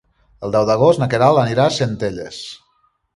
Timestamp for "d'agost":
0.69-1.01